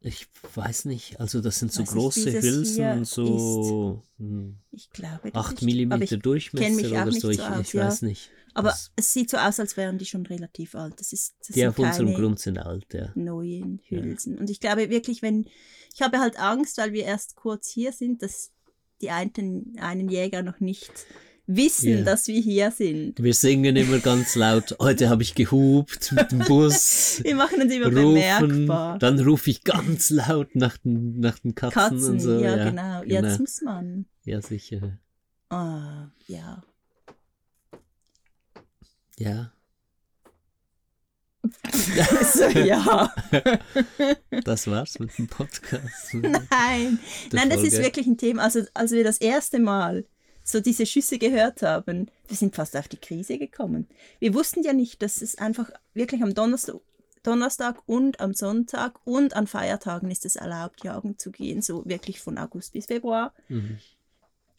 Ich 0.00 0.28
weiß 0.54 0.84
nicht, 0.84 1.18
also 1.18 1.40
das 1.40 1.58
sind 1.58 1.72
so 1.72 1.80
Weiß 1.82 1.88
nicht, 1.92 2.00
große 2.00 2.32
das 2.32 2.44
Hülsen, 2.44 2.94
hier 2.94 3.04
so 3.04 4.02
hm, 4.18 4.56
Ich 4.70 4.90
glaube, 4.90 5.32
das 5.32 5.44
8 5.46 5.60
ist, 5.62 5.62
aber 5.62 5.96
mm 5.98 6.02
ich, 6.02 6.18
Durchmesser 6.20 6.90
oder 6.92 7.04
nicht 7.06 7.20
so, 7.20 7.30
ich, 7.30 7.38
so 7.38 7.42
aus, 7.42 7.60
ich 7.66 7.72
ja. 7.72 7.86
weiß 7.86 8.02
nicht. 8.02 8.30
aber 8.54 8.68
Das- 8.68 8.92
es 8.94 9.12
sieht 9.12 9.28
so 9.28 9.38
aus, 9.38 9.58
als 9.58 9.76
wären 9.76 9.98
die 9.98 10.06
schon 10.06 10.24
relativ 10.24 10.76
alt. 10.76 11.00
Das 11.00 11.12
ist 11.12 11.34
das 11.40 11.48
Die 11.48 11.54
sind 11.54 11.68
auf 11.70 11.78
unserem 11.80 12.14
Grund 12.14 12.38
sind 12.38 12.58
alt, 12.58 12.94
ja. 12.94 13.10
neuen 13.16 13.80
Hülsen. 13.88 14.38
Und 14.38 14.50
ich 14.50 14.60
glaube 14.60 14.88
wirklich, 14.88 15.20
wenn 15.20 15.48
ich 15.92 16.00
habe 16.00 16.20
halt 16.20 16.38
Angst, 16.38 16.78
weil 16.78 16.92
wir 16.92 17.02
erst 17.02 17.34
kurz 17.34 17.68
hier 17.68 17.92
sind, 17.92 18.22
dass 18.22 18.52
die 19.00 19.10
einen, 19.10 19.76
einen 19.80 20.08
Jäger 20.08 20.42
noch 20.42 20.60
nicht 20.60 20.90
wissen, 21.46 21.88
Ja. 21.98 22.02
dass 22.02 22.26
wir 22.28 22.38
hier 22.40 22.70
sind. 22.70 23.22
Wir 23.22 23.32
singen 23.32 23.74
immer 23.76 23.98
ganz 24.00 24.34
laut, 24.34 24.76
heute 24.80 25.08
habe 25.08 25.22
ich 25.22 25.34
gehupt 25.34 26.12
mit 26.12 26.30
dem 26.30 26.40
Bus. 26.40 27.20
Wir 27.24 27.34
machen 27.36 27.62
uns 27.62 27.72
immer 27.72 27.86
rufen, 27.86 28.48
bemerkbar. 28.48 28.98
dann 28.98 29.18
rufe 29.20 29.48
ich 29.50 29.64
ganz 29.64 30.10
laut 30.10 30.54
nach 30.54 30.76
den, 30.76 31.20
nach 31.20 31.38
den 31.38 31.54
Katzen, 31.54 31.72
Katzen, 31.80 32.10
und 32.10 32.20
so. 32.20 32.38
ja, 32.38 32.54
Ja, 32.56 32.64
genau. 32.70 33.02
Ja, 33.04 33.22
das 33.22 33.38
muss 33.38 33.62
man. 33.62 34.04
Ja, 34.24 34.42
sicher. 34.42 34.98
Ah, 35.48 36.08
ja. 36.26 36.62
Ja, 39.18 39.52
so, 42.32 42.48
ja. 42.48 43.14
das 44.44 44.66
war's 44.66 44.98
mit 44.98 45.16
dem 45.18 45.28
Podcast. 45.28 46.14
Nein. 46.14 46.98
Der 47.30 47.40
Nein, 47.40 47.50
das 47.50 47.62
ist 47.62 47.78
wirklich 47.78 48.06
ein 48.06 48.18
Thema. 48.18 48.42
Also, 48.42 48.62
als 48.74 48.90
wir 48.92 49.04
das 49.04 49.18
erste 49.18 49.58
Mal 49.58 50.04
so 50.42 50.60
diese 50.60 50.86
Schüsse 50.86 51.18
gehört 51.18 51.62
haben, 51.62 52.10
wir 52.26 52.36
sind 52.36 52.56
fast 52.56 52.76
auf 52.76 52.88
die 52.88 52.96
Krise 52.96 53.38
gekommen. 53.38 53.86
Wir 54.18 54.34
wussten 54.34 54.62
ja 54.62 54.72
nicht, 54.72 55.02
dass 55.02 55.22
es 55.22 55.38
einfach 55.38 55.70
wirklich 55.94 56.22
am 56.22 56.34
Donnerstag, 56.34 56.76
Donnerstag 57.22 57.82
und 57.86 58.20
am 58.20 58.32
Sonntag 58.32 58.98
und 59.04 59.34
an 59.34 59.46
Feiertagen 59.46 60.10
ist 60.10 60.24
es 60.24 60.36
erlaubt, 60.36 60.82
jagen 60.84 61.18
zu 61.18 61.30
gehen, 61.30 61.62
so 61.62 61.84
wirklich 61.84 62.20
von 62.20 62.38
August 62.38 62.72
bis 62.72 62.86
Februar. 62.86 63.34
Mhm. 63.48 63.78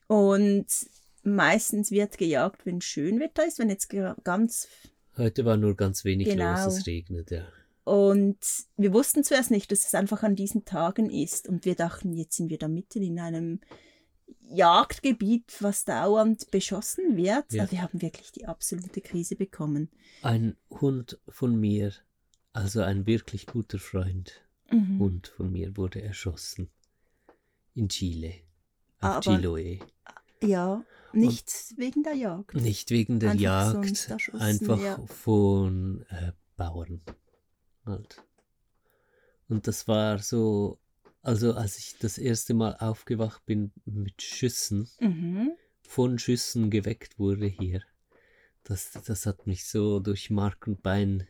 Und 0.08 0.68
meistens 1.24 1.92
wird 1.92 2.18
gejagt, 2.18 2.66
wenn 2.66 2.82
Schönwetter 2.82 3.46
ist, 3.46 3.60
wenn 3.60 3.70
jetzt 3.70 3.90
ganz 4.24 4.68
Heute 5.20 5.46
war 5.46 5.58
nur 5.58 5.76
ganz 5.76 6.04
wenig 6.06 6.28
Genau. 6.30 6.52
los, 6.66 6.78
es 6.80 6.88
regnet, 6.88 7.30
ja. 7.30 7.46
Und 7.84 8.38
wir 8.78 8.94
wussten 8.94 9.24
zuerst 9.24 9.52
nicht, 9.52 9.72
dass 9.72 9.86
es 9.86 9.94
einfach 9.96 10.24
an 10.24 10.36
diesen 10.36 10.64
Tagen 10.66 11.10
ist. 11.10 11.48
Und 11.48 11.66
wir 11.66 11.76
dachten, 11.76 12.14
jetzt 12.14 12.36
sind 12.38 12.50
wir 12.50 12.58
da 12.58 12.68
mitten 12.68 13.02
in 13.04 13.20
einem 13.20 13.60
Jagdgebiet, 14.52 15.56
was 15.62 15.86
dauernd 15.86 16.50
beschossen 16.52 17.18
wird. 17.18 17.52
Ja. 17.52 17.64
Aber 17.64 17.72
wir 17.72 17.82
haben 17.82 18.02
wirklich 18.02 18.32
die 18.32 18.46
absolute 18.46 19.02
Krise 19.02 19.36
bekommen. 19.36 19.90
Ein 20.22 20.56
Hund 20.70 21.20
von 21.28 21.60
mir, 21.60 21.94
also 22.54 22.82
ein 22.82 23.06
wirklich 23.06 23.46
guter 23.46 23.80
Freund, 23.80 24.42
Mhm. 24.72 25.00
Hund 25.00 25.28
von 25.28 25.52
mir 25.52 25.76
wurde 25.78 26.02
erschossen. 26.02 26.70
In 27.74 27.90
Chile. 27.90 28.34
Auf 29.00 29.28
Aber- 29.28 29.36
Chiloe. 29.36 29.80
Ja, 30.44 30.84
nicht 31.14 31.52
wegen 31.78 32.04
der 32.04 32.14
Jagd. 32.14 32.56
Nicht 32.56 32.90
wegen 32.92 33.20
der 33.20 33.32
Einfach 33.32 33.42
Jagd, 33.42 34.34
einfach 34.34 34.82
ja. 34.82 35.00
von 35.08 36.06
äh, 36.10 36.32
Bauern. 36.58 37.02
Halt. 37.86 38.22
Und 39.48 39.68
das 39.68 39.88
war 39.88 40.20
so 40.20 40.80
Also 41.22 41.54
als 41.54 41.78
ich 41.78 41.98
das 42.00 42.18
erste 42.18 42.54
Mal 42.54 42.76
aufgewacht 42.78 43.46
bin 43.46 43.72
mit 43.86 44.22
Schüssen, 44.22 44.90
Mhm. 45.00 45.52
von 45.82 46.18
Schüssen 46.20 46.70
geweckt 46.70 47.20
wurde 47.20 47.48
hier, 47.48 47.82
das, 48.64 48.92
das 49.06 49.26
hat 49.26 49.48
mich 49.48 49.68
so 49.68 50.00
durch 50.00 50.30
Mark 50.30 50.68
und 50.68 50.82
Bein 50.84 51.28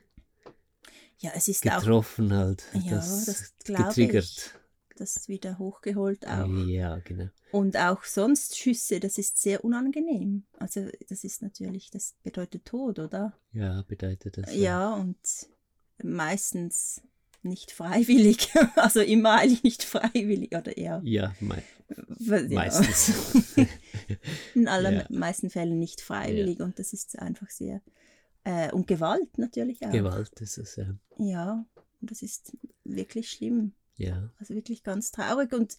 Ja, 1.19 1.31
es 1.35 1.47
ist 1.47 1.65
auch 1.69 1.79
getroffen 1.79 2.33
halt. 2.33 2.63
Ja, 2.73 2.95
das, 2.95 3.25
das 3.25 3.53
getriggert. 3.65 4.58
Das 4.99 5.27
wieder 5.27 5.57
hochgeholt 5.57 6.27
auch. 6.27 6.47
Ja, 6.67 6.97
genau. 6.99 7.29
Und 7.51 7.77
auch 7.77 8.03
sonst 8.03 8.57
Schüsse, 8.57 8.99
das 8.99 9.17
ist 9.17 9.41
sehr 9.41 9.63
unangenehm. 9.63 10.43
Also 10.57 10.87
das 11.07 11.23
ist 11.23 11.41
natürlich, 11.41 11.89
das 11.89 12.15
bedeutet 12.23 12.65
Tod, 12.65 12.99
oder? 12.99 13.33
Ja, 13.53 13.83
bedeutet 13.87 14.37
das. 14.37 14.55
Ja, 14.55 14.93
und 14.95 15.17
meistens 16.03 17.01
nicht 17.41 17.71
freiwillig. 17.71 18.49
Also 18.75 19.01
immer 19.01 19.35
eigentlich 19.39 19.63
nicht 19.63 19.83
freiwillig, 19.83 20.55
oder 20.55 20.75
eher. 20.77 21.01
Ja, 21.03 21.33
mei 21.39 21.63
ja, 22.19 22.41
meistens. 22.49 23.11
In 24.53 24.67
allermeisten 24.67 25.13
Ja. 25.13 25.19
meisten 25.19 25.49
Fällen 25.49 25.79
nicht 25.79 26.01
freiwillig 26.01 26.59
und 26.59 26.77
das 26.77 26.93
ist 26.93 27.17
einfach 27.17 27.49
sehr. 27.49 27.81
Äh, 28.43 28.71
und 28.71 28.87
Gewalt 28.87 29.37
natürlich 29.37 29.83
auch. 29.85 29.91
Gewalt 29.91 30.39
ist 30.39 30.57
es, 30.57 30.75
ja. 30.75 30.95
Ja, 31.17 31.65
und 32.01 32.11
das 32.11 32.21
ist 32.21 32.55
wirklich 32.83 33.31
schlimm. 33.31 33.73
Ja, 33.99 34.31
Also 34.39 34.55
wirklich 34.55 34.83
ganz 34.83 35.11
traurig. 35.11 35.53
Und 35.53 35.77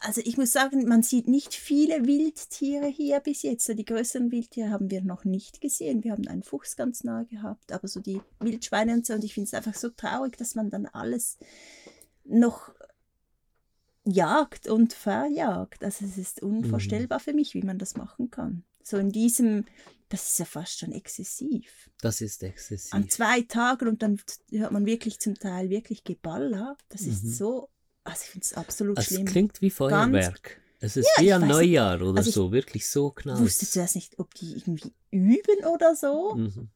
also 0.00 0.22
ich 0.24 0.38
muss 0.38 0.52
sagen, 0.52 0.88
man 0.88 1.02
sieht 1.02 1.28
nicht 1.28 1.54
viele 1.54 2.06
Wildtiere 2.06 2.86
hier 2.86 3.20
bis 3.20 3.42
jetzt. 3.42 3.66
So 3.66 3.74
die 3.74 3.84
größeren 3.84 4.32
Wildtiere 4.32 4.70
haben 4.70 4.90
wir 4.90 5.02
noch 5.02 5.24
nicht 5.24 5.60
gesehen. 5.60 6.02
Wir 6.02 6.12
haben 6.12 6.26
einen 6.26 6.42
Fuchs 6.42 6.76
ganz 6.76 7.04
nah 7.04 7.24
gehabt, 7.24 7.72
aber 7.72 7.86
so 7.86 8.00
die 8.00 8.20
Wildschweine 8.40 8.94
und 8.94 9.06
so. 9.06 9.14
Und 9.14 9.22
ich 9.22 9.34
finde 9.34 9.48
es 9.48 9.54
einfach 9.54 9.74
so 9.74 9.90
traurig, 9.90 10.36
dass 10.38 10.54
man 10.54 10.70
dann 10.70 10.86
alles 10.86 11.38
noch 12.24 12.72
jagt 14.04 14.66
und 14.66 14.94
verjagt. 14.94 15.84
Also 15.84 16.06
es 16.06 16.16
ist 16.16 16.42
unvorstellbar 16.42 17.20
für 17.20 17.34
mich, 17.34 17.54
wie 17.54 17.62
man 17.62 17.78
das 17.78 17.96
machen 17.96 18.30
kann. 18.30 18.64
So 18.82 18.96
in 18.98 19.10
diesem, 19.10 19.64
das 20.08 20.28
ist 20.28 20.38
ja 20.38 20.44
fast 20.44 20.78
schon 20.78 20.92
exzessiv. 20.92 21.90
das 22.00 22.20
ist 22.20 22.42
exzessiv. 22.42 22.92
An 22.94 23.08
zwei 23.08 23.42
Tagen 23.42 23.88
und 23.88 24.02
dann 24.02 24.20
hört 24.50 24.72
man 24.72 24.86
wirklich 24.86 25.18
zum 25.20 25.34
Teil 25.36 25.70
wirklich 25.70 26.04
Geballer. 26.04 26.76
Das 26.88 27.02
ist 27.02 27.24
Mhm. 27.24 27.30
so, 27.32 27.68
also 28.04 28.22
ich 28.24 28.30
finde 28.30 28.44
es 28.44 28.54
absolut 28.54 28.98
Es 28.98 29.06
schlimm. 29.06 29.24
klingt 29.26 29.60
wie 29.62 29.70
Feuerwerk. 29.70 30.60
es 30.80 30.96
ist 30.96 31.08
Ja, 31.16 31.22
wie 31.22 31.32
an 31.32 31.42
weiß 31.42 31.48
nicht. 31.48 31.56
Neujahr 31.56 32.02
oder 32.02 32.18
Also 32.18 32.30
so, 32.30 32.52
wirklich 32.52 32.88
so. 32.88 33.14
Wusstest 33.24 33.76
du 33.76 33.80
das 33.80 33.94
nicht, 33.94 34.18
ob 34.18 34.34
die 34.34 34.52
irgendwie 34.56 34.92
üben 35.10 35.64
oder 35.72 35.94
so? 35.96 36.34
Mhm. 36.34 36.70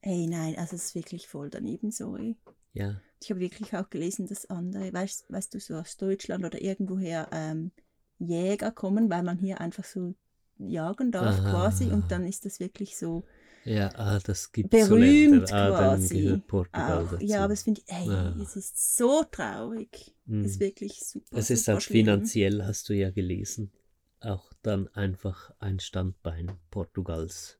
Hey, 0.00 0.26
nein, 0.28 0.56
also 0.56 0.76
es 0.76 0.86
ist 0.86 0.94
wirklich 0.94 1.26
voll 1.26 1.50
daneben, 1.50 1.90
sorry. 1.90 2.36
Ja, 2.72 3.00
Ich 3.20 3.30
habe 3.30 3.40
wirklich 3.40 3.74
auch 3.74 3.90
gelesen, 3.90 4.26
dass 4.26 4.46
andere, 4.46 4.92
weißt, 4.92 5.24
weißt 5.30 5.54
du, 5.54 5.58
so 5.60 5.74
aus 5.74 5.96
Deutschland 5.96 6.44
oder 6.44 6.60
irgendwoher 6.62 7.28
ähm, 7.32 7.72
Jäger 8.18 8.70
kommen, 8.70 9.10
weil 9.10 9.22
man 9.24 9.38
hier 9.38 9.60
einfach 9.60 9.84
so 9.84 10.14
jagen 10.58 11.12
darf 11.12 11.38
Aha. 11.40 11.50
quasi 11.50 11.84
und 11.86 12.10
dann 12.10 12.26
ist 12.26 12.44
das 12.44 12.60
wirklich 12.60 12.96
so 12.96 13.24
ja, 13.64 13.90
ah, 13.96 14.20
das 14.22 14.52
gibt 14.52 14.72
so 14.72 14.90
berühmt 14.94 15.50
Länder. 15.50 15.52
Ah, 15.52 15.70
quasi. 15.96 16.40
Auch. 16.52 17.20
Ja, 17.20 17.42
aber 17.42 17.52
es 17.54 17.62
finde 17.64 17.80
ich, 17.84 17.92
hey, 17.92 18.08
Ah. 18.08 18.36
es 18.40 18.54
ist 18.54 18.96
so 18.96 19.24
traurig. 19.24 20.14
Mhm. 20.26 20.44
Es 20.44 20.52
ist 20.52 20.60
wirklich 20.60 21.00
super. 21.04 21.36
Es 21.36 21.50
ist 21.50 21.64
super 21.64 21.76
auch 21.76 21.80
schlimm. 21.80 22.04
finanziell, 22.06 22.64
hast 22.64 22.88
du 22.88 22.92
ja 22.94 23.10
gelesen, 23.10 23.72
auch 24.20 24.52
dann 24.62 24.86
einfach 24.94 25.50
ein 25.58 25.80
Standbein 25.80 26.52
Portugals, 26.70 27.58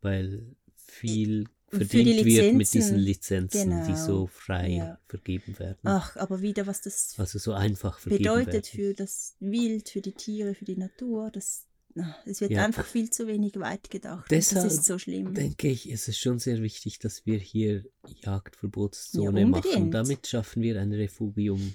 weil 0.00 0.54
viel 0.76 1.46
verdient 1.68 2.24
wird 2.24 2.54
mit 2.54 2.72
diesen 2.72 2.96
Lizenzen. 2.96 3.68
Lizenzen, 3.68 3.84
die 3.86 3.92
Genau. 3.94 4.06
so 4.06 4.26
frei 4.28 4.68
Ja. 4.70 4.98
vergeben 5.08 5.58
werden. 5.58 5.80
Ach, 5.82 6.16
aber 6.16 6.40
wieder, 6.40 6.68
was 6.68 6.82
das 6.82 7.14
Also 7.18 7.40
so 7.40 7.52
einfach 7.52 8.00
bedeutet 8.00 8.52
werden. 8.52 8.64
für 8.64 8.94
das 8.94 9.34
Wild, 9.40 9.88
für 9.88 10.00
die 10.00 10.12
Tiere, 10.12 10.54
für 10.54 10.64
die 10.64 10.76
Natur, 10.76 11.30
das, 11.32 11.65
es 12.24 12.40
wird 12.40 12.50
Ja. 12.52 12.64
einfach 12.64 12.84
viel 12.86 13.10
zu 13.10 13.26
wenig 13.26 13.58
weit 13.58 13.90
gedacht. 13.90 14.30
Deshalb 14.30 14.64
das 14.64 14.74
ist 14.74 14.84
so 14.84 14.98
schlimm. 14.98 15.34
denke 15.34 15.68
ich, 15.68 15.88
ist 15.88 16.08
es 16.08 16.18
schon 16.18 16.38
sehr 16.38 16.62
wichtig, 16.62 16.98
dass 16.98 17.24
wir 17.26 17.38
hier 17.38 17.84
Jagdverbotszone 18.24 19.40
Ja, 19.40 19.46
machen. 19.46 19.90
Damit 19.90 20.26
schaffen 20.26 20.62
wir 20.62 20.80
ein 20.80 20.92
Refugium 20.92 21.74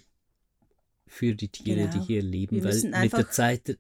für 1.07 1.35
die 1.35 1.49
Tiere, 1.49 1.87
Genau. 1.87 1.91
die 1.93 1.99
hier 2.13 2.21
leben, 2.21 2.55
Wir 2.57 2.63
weil 2.63 2.73
müssen 2.73 2.91
mit 2.91 2.99
einfach- 2.99 3.17
der 3.19 3.31
Zeit 3.31 3.77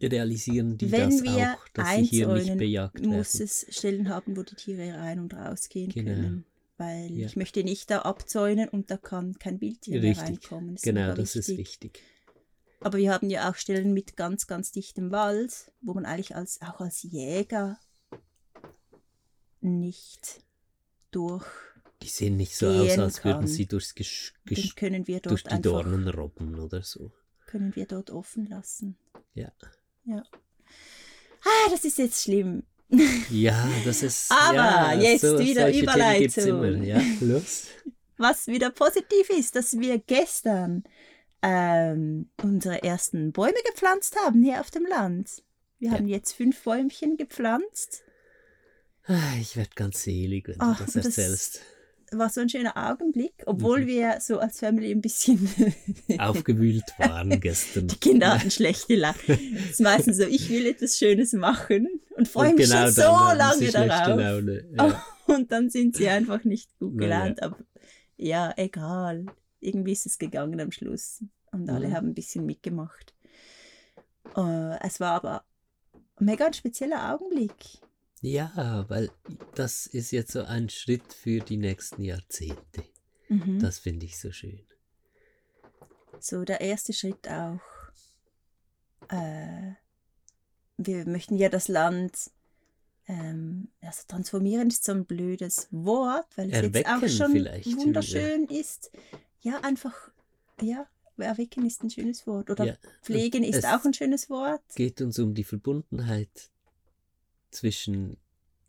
realisieren 0.00 0.78
die 0.78 0.88
das 0.90 1.20
auch, 1.22 1.68
dass 1.72 1.96
sie 1.96 2.04
hier 2.04 2.28
nicht 2.28 2.56
bejagt 2.56 3.00
muss 3.04 3.34
werden. 3.34 3.44
es 3.46 3.66
Stellen 3.70 4.08
haben, 4.08 4.36
wo 4.36 4.42
die 4.44 4.54
Tiere 4.54 4.94
rein 4.96 5.18
und 5.18 5.34
rausgehen 5.34 5.90
Genau. 5.90 6.12
können. 6.14 6.44
Weil 6.76 7.10
Ja. 7.12 7.26
ich 7.26 7.34
möchte 7.34 7.64
nicht 7.64 7.90
da 7.90 8.02
abzäunen 8.02 8.68
und 8.68 8.92
da 8.92 8.96
kann 8.96 9.36
kein 9.40 9.60
Wildtier 9.60 10.00
mehr 10.00 10.16
reinkommen. 10.16 10.74
Das 10.74 10.82
ist 10.82 10.84
genau, 10.84 11.12
das 11.14 11.34
ist 11.34 11.48
wichtig. 11.48 12.00
Aber 12.80 12.98
wir 12.98 13.12
haben 13.12 13.28
ja 13.28 13.50
auch 13.50 13.56
Stellen 13.56 13.92
mit 13.92 14.16
ganz, 14.16 14.46
ganz 14.46 14.70
dichtem 14.70 15.10
Wald, 15.10 15.72
wo 15.80 15.94
man 15.94 16.06
eigentlich 16.06 16.36
als, 16.36 16.60
auch 16.62 16.80
als 16.80 17.02
Jäger 17.02 17.78
nicht 19.60 20.42
durch, 21.10 21.44
Die 22.02 22.08
sehen 22.08 22.36
nicht 22.36 22.56
so 22.56 22.68
aus, 22.68 22.98
als 22.98 23.24
würden 23.24 23.40
kann. 23.40 23.48
sie 23.48 23.66
durchs 23.66 23.94
Gesch 23.94 24.34
Gesch 24.44 24.76
können 24.76 25.06
wir 25.06 25.20
durch 25.20 25.42
dort 25.42 25.56
die 25.58 25.62
Dornen 25.62 26.08
robben 26.08 26.58
oder 26.60 26.82
so. 26.82 27.10
können 27.46 27.74
wir 27.74 27.86
dort 27.86 28.10
offen 28.10 28.46
lassen. 28.46 28.96
Ja. 29.34 29.50
Ja. 30.04 30.22
Ah, 31.44 31.70
das 31.70 31.84
ist 31.84 31.98
jetzt 31.98 32.22
schlimm. 32.22 32.62
Ja, 33.30 33.68
das 33.84 34.02
ist. 34.02 34.30
Aber 34.32 34.54
ja, 34.54 34.94
jetzt 34.94 35.20
so, 35.20 35.38
wieder 35.38 35.70
Überleitung. 35.74 36.46
Immer. 36.64 36.84
Ja, 36.84 37.02
los. 37.20 37.66
Was 38.16 38.46
wieder 38.46 38.70
positiv 38.70 39.28
ist, 39.30 39.54
dass 39.54 39.78
wir 39.78 39.98
gestern 39.98 40.84
ähm, 41.42 42.30
unsere 42.42 42.82
ersten 42.82 43.32
Bäume 43.32 43.58
gepflanzt 43.70 44.16
haben 44.24 44.42
hier 44.42 44.60
auf 44.60 44.70
dem 44.70 44.86
Land. 44.86 45.42
Wir 45.78 45.90
Ja. 45.90 45.94
haben 45.96 46.08
jetzt 46.08 46.32
fünf 46.32 46.62
Bäumchen 46.62 47.16
gepflanzt. 47.16 48.02
Ah, 49.06 49.16
Ich 49.40 49.56
werde 49.56 49.70
ganz 49.74 50.02
selig, 50.02 50.48
wenn 50.48 50.56
Ach, 50.58 50.78
du 50.78 50.84
das 50.84 50.96
und 50.96 51.04
das- 51.04 51.18
erzählst. 51.18 51.60
War 52.10 52.30
so 52.30 52.40
ein 52.40 52.48
schöner 52.48 52.74
Augenblick, 52.90 53.34
obwohl 53.44 53.82
Mhm. 53.82 53.86
wir 53.86 54.18
so 54.22 54.38
als 54.38 54.60
Family 54.60 54.90
ein 54.92 55.02
bisschen 55.02 55.38
Aufgewühlt 56.18 56.84
waren 56.96 57.38
gestern. 57.38 57.86
Die 57.86 57.96
Kinder 57.96 58.34
hatten 58.38 58.50
schlechte 58.50 58.94
Laune. 58.96 59.16
Es 59.28 59.72
ist 59.72 59.80
meistens 59.82 60.16
so, 60.16 60.22
ich 60.24 60.48
will 60.48 60.66
etwas 60.66 60.96
Schönes 60.96 61.34
machen 61.34 62.00
und 62.16 62.26
freue 62.26 62.54
mich 62.54 62.64
genau 62.70 62.84
schon 62.86 62.92
so 62.92 63.02
lange 63.02 63.70
darauf. 63.70 64.18
Laune. 64.18 64.64
Ja. 64.74 65.04
Und 65.26 65.52
dann 65.52 65.68
sind 65.68 65.94
sie 65.96 66.08
einfach 66.08 66.44
nicht 66.44 66.70
gut 66.78 66.94
Na 66.96 67.26
ja. 67.28 67.34
Aber 67.42 67.58
ja, 68.16 68.54
egal. 68.56 69.26
Irgendwie 69.60 69.92
ist 69.92 70.06
es 70.06 70.18
gegangen 70.18 70.60
am 70.60 70.70
Schluss. 70.72 71.22
Und 71.52 71.68
alle 71.70 71.88
Mhm. 71.88 71.92
haben 71.94 72.08
ein 72.08 72.14
bisschen 72.14 72.44
mitgemacht. 72.46 73.14
Äh, 74.36 74.78
es 74.86 75.00
war 75.00 75.12
aber 75.12 75.44
ein 76.16 76.26
mega 76.26 76.52
spezieller 76.52 77.12
Augenblick. 77.14 77.54
ja, 78.20 78.84
weil 78.88 79.10
das 79.54 79.86
ist 79.86 80.10
jetzt 80.10 80.32
so 80.32 80.42
ein 80.42 80.68
Schritt 80.68 81.12
für 81.12 81.40
die 81.40 81.56
nächsten 81.56 82.02
Jahrzehnte. 82.02 82.82
Mhm. 83.28 83.58
Das 83.60 83.78
finde 83.78 84.06
ich 84.06 84.18
so 84.18 84.32
schön. 84.32 84.60
So, 86.20 86.44
der 86.44 86.60
erste 86.60 86.92
Schritt 86.92 87.28
auch. 87.28 87.60
Äh, 89.08 89.74
wir 90.76 91.06
möchten 91.08 91.36
ja 91.36 91.48
das 91.48 91.68
Land. 91.68 92.30
Ähm, 93.06 93.68
also 93.80 94.02
transformieren 94.06 94.68
ist 94.68 94.84
so 94.84 94.92
ein 94.92 95.06
blödes 95.06 95.68
Wort, 95.70 96.26
weil 96.36 96.50
es 96.52 96.60
jetzt 96.60 96.86
auch 96.86 97.00
Erwecken 97.02 97.08
schon 97.08 97.34
wunderschön 97.78 98.44
ist. 98.46 98.90
Ja, 99.40 99.60
einfach, 99.60 100.10
ja, 100.60 100.86
erwecken 101.16 101.66
ist 101.66 101.82
ein 101.82 101.90
schönes 101.90 102.26
Wort. 102.26 102.50
Oder 102.50 102.64
Ja, 102.66 102.76
pflegen 103.02 103.42
ist 103.42 103.56
es- 103.56 103.64
auch 103.64 103.84
ein 103.84 103.94
schönes 103.94 104.30
Wort. 104.30 104.62
geht 104.76 105.00
uns 105.00 105.18
um 105.18 105.34
die 105.34 105.44
Verbundenheit 105.44 106.50
zwischen 107.50 108.16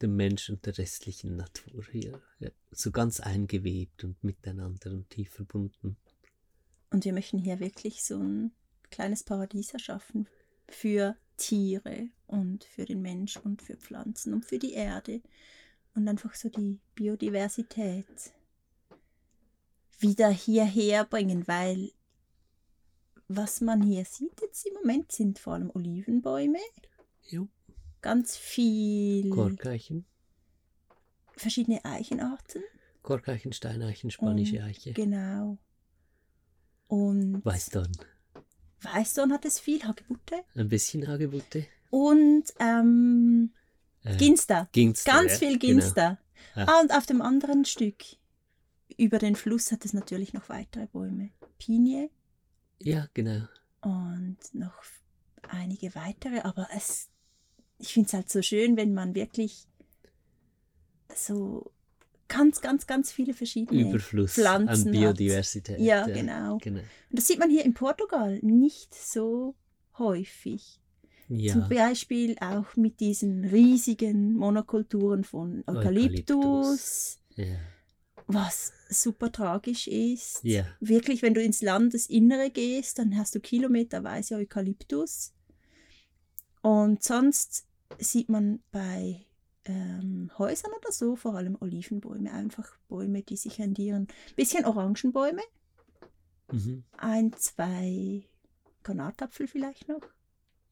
dem 0.01 0.15
Mensch 0.15 0.49
und 0.49 0.65
der 0.65 0.77
restlichen 0.77 1.35
Natur 1.35 1.83
hier. 1.91 2.21
Ja, 2.39 2.49
so 2.71 2.91
ganz 2.91 3.19
eingewebt 3.19 4.03
und 4.03 4.23
miteinander 4.23 4.91
und 4.91 5.09
tief 5.09 5.31
verbunden. 5.31 5.97
Und 6.91 7.05
wir 7.05 7.13
möchten 7.13 7.37
hier 7.37 7.59
wirklich 7.59 8.03
so 8.03 8.17
ein 8.17 8.51
kleines 8.89 9.23
Paradies 9.23 9.73
erschaffen 9.73 10.27
für 10.69 11.15
Tiere 11.37 12.09
und 12.27 12.63
für 12.63 12.85
den 12.85 13.01
Mensch 13.01 13.37
und 13.37 13.61
für 13.61 13.75
Pflanzen 13.77 14.33
und 14.33 14.45
für 14.45 14.57
die 14.57 14.73
Erde. 14.73 15.21
Und 15.95 16.07
einfach 16.07 16.33
so 16.33 16.49
die 16.49 16.79
Biodiversität 16.95 18.07
wieder 19.99 20.29
hierher 20.29 21.05
bringen, 21.05 21.47
weil 21.47 21.91
was 23.27 23.61
man 23.61 23.83
hier 23.83 24.05
sieht 24.05 24.41
jetzt 24.41 24.65
im 24.65 24.73
Moment 24.73 25.11
sind 25.11 25.37
vor 25.39 25.53
allem 25.53 25.69
Olivenbäume, 25.73 26.57
Jo. 27.29 27.47
ganz 28.01 28.35
viel 28.35 29.29
Korkeichen, 29.29 30.05
verschiedene 31.37 31.83
Eichenarten. 31.85 32.63
Korkeichen, 33.03 33.53
Steineichen, 33.53 34.09
spanische 34.11 34.57
Und 34.57 34.63
Eiche, 34.63 34.93
Genau. 34.93 35.57
Und 36.87 37.45
Weißdorn, 37.45 37.91
Weißdorn 38.81 39.31
hat 39.31 39.45
es 39.45 39.59
viel, 39.59 39.83
Hagebutte. 39.83 40.43
ein 40.55 40.69
bisschen 40.69 41.07
Hagebutte. 41.07 41.65
Und 41.91 42.45
ähm, 42.59 43.53
Äh, 44.03 44.15
Ginster. 44.17 44.69
Ginster, 44.71 45.11
Ganz 45.11 45.33
ja, 45.33 45.37
viel 45.37 45.59
genau. 45.59 45.79
Ginster. 45.81 46.17
Ja. 46.55 46.67
Ah, 46.67 46.81
und 46.81 46.91
auf 46.95 47.05
dem 47.05 47.21
anderen 47.21 47.65
Stück 47.65 47.97
über 48.97 49.19
den 49.19 49.35
Fluss 49.35 49.71
hat 49.71 49.85
es 49.85 49.93
natürlich 49.93 50.33
noch 50.33 50.49
weitere 50.49 50.87
Bäume. 50.87 51.29
Pinie 51.57 52.09
Ja, 52.81 53.07
genau. 53.13 53.41
und 53.81 54.37
noch 54.53 54.73
einige 55.49 55.93
weitere. 55.95 56.41
Aber 56.41 56.67
es, 56.75 57.09
ich 57.77 57.93
finde 57.93 58.07
es 58.07 58.13
halt 58.13 58.29
so 58.29 58.41
schön, 58.41 58.77
wenn 58.77 58.93
man 58.93 59.15
wirklich 59.15 59.65
so 61.15 61.71
ganz, 62.27 62.61
ganz, 62.61 62.87
ganz 62.87 63.11
viele 63.11 63.33
verschiedene 63.33 63.89
Überfluss 63.89 64.33
Pflanzen 64.33 64.69
an 64.69 64.85
hat. 64.85 64.91
Biodiversität. 65.17 65.79
Ja, 65.79 66.05
genau. 66.05 66.57
genau. 66.59 66.79
Und 66.79 66.87
das 67.11 67.27
sieht 67.27 67.39
man 67.39 67.49
hier 67.49 67.65
in 67.65 67.73
Portugal 67.73 68.39
nicht 68.41 68.93
so 68.93 69.55
häufig. 69.97 70.79
Ja, 71.27 71.53
Zum 71.53 71.69
Beispiel 71.69 72.35
auch 72.39 72.75
mit 72.75 72.99
diesen 72.99 73.45
riesigen 73.45 74.33
Monokulturen 74.33 75.23
von 75.23 75.63
Eukalyptus, 75.67 76.37
Eukalyptus. 76.37 77.19
ja. 77.35 77.55
was 78.25 78.73
super 78.89 79.31
tragisch 79.31 79.87
ist. 79.87 80.39
Ja. 80.43 80.65
Wirklich, 80.79 81.21
wenn 81.21 81.33
du 81.33 81.41
ins 81.41 81.61
Landesinnere 81.61 82.49
gehst, 82.49 82.99
dann 82.99 83.15
hast 83.17 83.35
du 83.35 83.39
kilometerweise 83.39 84.35
Eukalyptus. 84.35 85.33
Und 86.61 87.03
sonst 87.03 87.65
sieht 87.99 88.29
man 88.29 88.61
bei 88.71 89.25
ähm, 89.65 90.31
Häusern 90.37 90.71
oder 90.77 90.91
so 90.91 91.15
vor 91.15 91.35
allem 91.35 91.57
Olivenbäume, 91.59 92.31
einfach 92.31 92.77
Bäume, 92.87 93.21
die 93.23 93.37
sich 93.37 93.59
rendieren. 93.59 94.07
Bisschen 94.35 94.65
Orangenbäume, 94.65 95.41
Mhm. 96.51 96.83
ein, 96.97 97.31
zwei 97.33 98.23
Granatapfel 98.83 99.47
vielleicht 99.47 99.87
noch. 99.87 100.01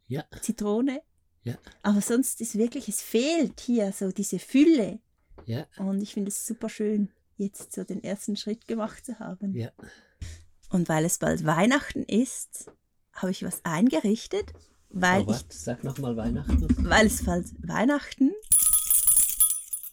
Ja. 0.07 0.25
Zitrone. 0.41 1.01
Ja. 1.43 1.55
Aber 1.83 2.01
sonst 2.01 2.41
ist 2.41 2.57
wirklich, 2.57 2.89
es 2.89 3.01
fehlt 3.01 3.59
hier 3.61 3.91
so 3.91 4.11
diese 4.11 4.39
Fülle. 4.39 4.99
Ja, 5.45 5.67
Und 5.77 6.01
ich 6.01 6.13
finde 6.15 6.29
es 6.29 6.47
super 6.47 6.67
schön, 6.67 7.09
jetzt 7.37 7.73
so 7.73 7.83
den 7.83 8.03
ersten 8.03 8.35
Schritt 8.35 8.67
gemacht 8.67 9.05
zu 9.05 9.19
haben. 9.19 9.55
ja. 9.55 9.71
Und 10.69 10.89
weil 10.89 11.05
es 11.05 11.17
bald 11.17 11.45
Weihnachten 11.45 12.03
ist, 12.03 12.69
habe 13.13 13.31
ich 13.31 13.43
was 13.45 13.63
eingerichtet, 13.63 14.51
weil, 14.89 15.23
oh, 15.25 15.31
ich, 15.31 15.45
sag 15.57 15.83
nochmal 15.83 16.17
Weihnachten. 16.17 16.67
weil 16.89 17.07
es 17.07 17.23
bald 17.23 17.47
Weihnachten 17.65 18.31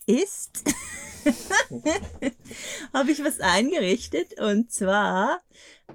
ist, 0.07 0.65
habe 2.93 3.11
ich 3.11 3.23
was 3.25 3.41
eingerichtet. 3.41 4.41
Und 4.41 4.71
zwar 4.73 5.41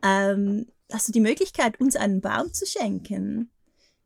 ähm, 0.04 0.68
hast 0.92 1.08
du 1.08 1.12
die 1.12 1.20
Möglichkeit, 1.20 1.80
uns 1.80 1.96
einen 1.96 2.22
Baum 2.22 2.54
zu 2.54 2.66
schenken. 2.66 3.52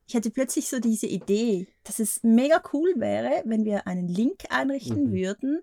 Ich 0.07 0.15
hatte 0.15 0.31
plötzlich 0.31 0.67
so 0.69 0.79
diese 0.79 1.07
Idee, 1.07 1.67
dass 1.83 1.99
es 1.99 2.21
mega 2.23 2.61
cool 2.73 2.93
wäre, 2.97 3.41
wenn 3.45 3.63
wir 3.63 3.87
einen 3.87 4.07
Link 4.07 4.43
einrichten 4.49 5.09
Mhm. 5.09 5.13
würden, 5.13 5.61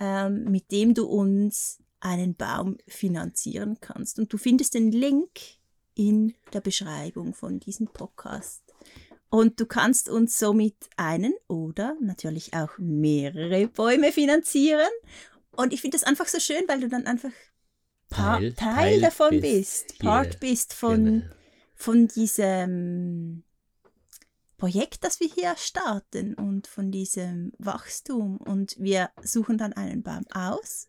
ähm, 0.00 0.44
mit 0.50 0.72
dem 0.72 0.94
du 0.94 1.06
uns 1.06 1.78
einen 2.00 2.34
Baum 2.34 2.78
finanzieren 2.88 3.78
kannst. 3.80 4.18
Und 4.18 4.32
du 4.32 4.38
findest 4.38 4.74
den 4.74 4.90
Link 4.90 5.30
in 5.94 6.34
der 6.52 6.60
Beschreibung 6.62 7.34
von 7.34 7.60
diesem 7.60 7.86
Podcast. 7.88 8.62
Und 9.28 9.60
du 9.60 9.66
kannst 9.66 10.08
uns 10.08 10.38
somit 10.38 10.74
einen 10.96 11.34
oder 11.46 11.96
natürlich 12.00 12.54
auch 12.54 12.70
mehrere 12.78 13.68
Bäume 13.68 14.10
finanzieren. 14.10 14.88
Und 15.52 15.72
ich 15.72 15.82
finde 15.82 15.98
das 15.98 16.04
einfach 16.06 16.26
so 16.26 16.40
schön, 16.40 16.62
weil 16.66 16.80
du 16.80 16.88
dann 16.88 17.06
einfach 17.06 17.30
Teil- 18.08 18.54
Teil, 18.54 18.74
Teil 18.74 19.00
davon 19.02 19.30
bist. 19.40 19.88
bist, 19.88 19.98
Part 20.00 20.40
bist 20.40 20.72
von, 20.72 21.04
Genau. 21.04 21.24
von 21.76 22.08
diesem 22.08 23.44
Projekt, 24.60 25.04
das 25.04 25.18
wir 25.20 25.28
hier 25.28 25.54
starten 25.56 26.34
und 26.34 26.66
von 26.66 26.90
diesem 26.92 27.52
Wachstum. 27.58 28.36
Und 28.36 28.76
wir 28.78 29.10
suchen 29.22 29.58
dann 29.58 29.72
einen 29.72 30.02
Baum 30.02 30.24
aus 30.32 30.86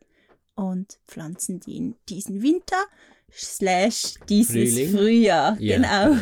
und 0.55 0.99
pflanzen 1.07 1.59
den 1.61 1.95
diesen 2.09 2.41
Winter 2.41 2.83
slash 3.31 4.15
dieses 4.29 4.51
Frühling. 4.51 4.91
Frühjahr. 4.91 5.57
Ja, 5.59 5.77
Genau. 5.77 6.21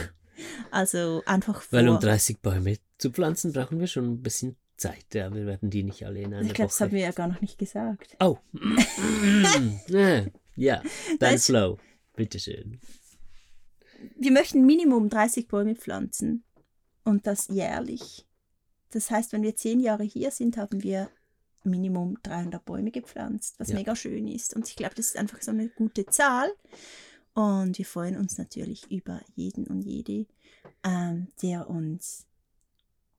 Also 0.71 1.21
einfach 1.25 1.61
vor. 1.63 1.79
Weil 1.79 1.89
um 1.89 1.99
30 1.99 2.39
Bäume 2.39 2.77
zu 2.97 3.09
pflanzen, 3.11 3.51
brauchen 3.51 3.79
wir 3.79 3.87
schon 3.87 4.05
ein 4.13 4.21
bisschen 4.21 4.55
Zeit. 4.77 5.13
Ja, 5.13 5.33
wir 5.33 5.45
werden 5.45 5.69
die 5.69 5.83
nicht 5.83 6.05
alle 6.05 6.21
in 6.21 6.33
einer 6.33 6.45
ich 6.45 6.53
glaube, 6.53 6.69
das 6.69 6.79
haben 6.79 6.91
wir 6.93 7.01
ja 7.01 7.11
gar 7.11 7.27
noch 7.27 7.41
nicht 7.41 7.57
gesagt. 7.57 8.15
Oh. 8.21 8.37
ja, 10.55 10.81
dein 11.19 11.33
Das- 11.33 11.45
Flow. 11.47 11.77
Bitteschön. 12.15 12.79
Wir 14.17 14.31
möchten 14.31 14.65
Minimum 14.65 15.09
30 15.09 15.47
Bäume 15.47 15.75
pflanzen 15.75 16.43
und 17.09 17.27
das 17.27 17.47
jährlich. 17.47 18.25
Das 18.91 19.11
heißt, 19.11 19.33
wenn 19.33 19.43
wir 19.43 19.55
zehn 19.55 19.79
Jahre 19.79 20.03
hier 20.03 20.31
sind, 20.31 20.57
haben 20.57 20.81
wir 20.83 21.09
Minimum 21.63 22.17
300 22.23 22.63
Bäume 22.63 22.91
gepflanzt, 22.91 23.55
was 23.59 23.69
Ja. 23.69 23.75
mega 23.75 23.95
schön 23.95 24.27
ist. 24.27 24.55
Und 24.55 24.67
ich 24.67 24.75
glaube, 24.75 24.95
das 24.95 25.07
ist 25.07 25.17
einfach 25.17 25.41
so 25.41 25.51
eine 25.51 25.69
gute 25.69 26.05
Zahl. 26.05 26.49
Und 27.33 27.77
wir 27.77 27.85
freuen 27.85 28.17
uns 28.17 28.37
natürlich 28.37 28.89
über 28.89 29.21
jeden 29.35 29.67
und 29.67 29.81
jede, 29.81 30.25
ähm, 30.83 31.27
der 31.41 31.69
uns 31.69 32.25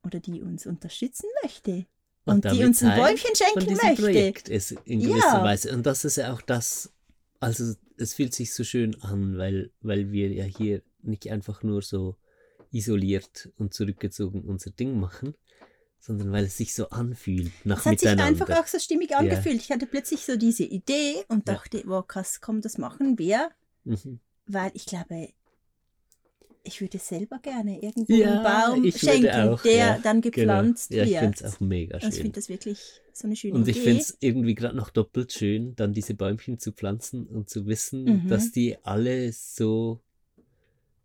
oder 0.02 0.18
die 0.20 0.40
uns 0.42 0.66
unterstützen 0.66 1.28
möchte. 1.42 1.86
Und, 2.24 2.44
die 2.44 2.48
damit 2.48 2.66
uns 2.66 2.82
ein 2.82 2.96
Bäumchen 2.96 3.30
schenken 3.34 3.74
möchte. 3.74 4.02
Projekt 4.02 4.48
ist 4.48 4.72
in 4.84 5.00
gewisser 5.00 5.38
Ja. 5.38 5.44
Weise. 5.44 5.72
Und 5.74 5.84
das 5.84 6.04
ist 6.04 6.16
ja 6.16 6.32
auch 6.32 6.42
das, 6.42 6.92
also 7.38 7.74
es 7.98 8.14
fühlt 8.14 8.34
sich 8.34 8.52
so 8.54 8.64
schön 8.64 9.00
an, 9.02 9.36
weil, 9.38 9.70
weil 9.80 10.10
wir 10.12 10.30
ja 10.32 10.44
hier 10.44 10.82
nicht 11.02 11.30
einfach 11.30 11.62
nur 11.62 11.82
so 11.82 12.16
isoliert 12.72 13.50
und 13.56 13.74
zurückgezogen 13.74 14.42
unser 14.42 14.70
Ding 14.70 14.98
machen, 14.98 15.34
sondern 15.98 16.32
weil 16.32 16.44
es 16.44 16.56
sich 16.56 16.74
so 16.74 16.88
anfühlt 16.90 17.52
nach 17.64 17.78
Es 17.80 17.86
hat 17.86 18.00
sich 18.00 18.08
einfach 18.18 18.50
auch 18.50 18.66
so 18.66 18.78
stimmig 18.78 19.10
Ja. 19.10 19.18
angefühlt. 19.18 19.56
Ich 19.56 19.70
hatte 19.70 19.86
plötzlich 19.86 20.24
so 20.24 20.36
diese 20.36 20.64
Idee 20.64 21.24
und 21.28 21.48
Ja. 21.48 21.54
dachte, 21.54 21.82
wow, 21.86 22.06
krass, 22.06 22.40
komm, 22.40 22.60
das 22.60 22.78
machen 22.78 23.18
wir. 23.18 23.50
Mhm. 23.84 24.20
weil 24.46 24.70
ich 24.74 24.84
glaube, 24.84 25.28
ich 26.62 26.80
würde 26.80 26.98
selber 26.98 27.38
gerne 27.38 27.82
irgendwo 27.82 28.12
Ja, 28.12 28.34
einen 28.34 28.42
Baum 28.42 28.84
ich 28.84 28.98
schenken, 28.98 29.30
auch, 29.48 29.62
der 29.62 29.76
ja, 29.76 29.98
dann 29.98 30.20
gepflanzt 30.20 30.90
Genau. 30.90 31.00
Ja, 31.02 31.06
ich 31.06 31.12
wird. 31.12 31.20
finde 31.38 31.44
es 31.48 31.54
auch 31.54 31.60
mega 31.60 31.94
Also 31.94 32.08
ich 32.08 32.14
schön. 32.14 32.22
finde 32.22 32.34
das 32.40 32.48
wirklich 32.48 33.00
so 33.12 33.26
eine 33.26 33.36
schöne 33.36 33.54
Und 33.54 33.68
ich 33.68 33.80
finde 33.80 34.00
es 34.02 34.16
irgendwie 34.20 34.54
gerade 34.54 34.76
noch 34.76 34.90
doppelt 34.90 35.32
schön, 35.32 35.74
dann 35.76 35.92
diese 35.92 36.14
Bäumchen 36.14 36.58
zu 36.58 36.72
pflanzen 36.72 37.26
und 37.26 37.48
zu 37.48 37.66
wissen, 37.66 38.04
Mhm. 38.24 38.28
dass 38.28 38.52
die 38.52 38.76
alle 38.82 39.32
so 39.32 40.00